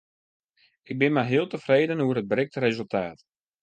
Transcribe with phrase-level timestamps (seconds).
[0.91, 3.19] Ik bin mar heal tefreden oer it berikte resultaat.